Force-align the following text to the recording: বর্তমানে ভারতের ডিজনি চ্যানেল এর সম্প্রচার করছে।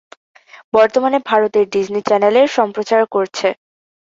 বর্তমানে 0.73 1.17
ভারতের 1.29 1.65
ডিজনি 1.73 2.01
চ্যানেল 2.07 2.35
এর 2.41 2.49
সম্প্রচার 2.57 3.01
করছে। 3.15 3.47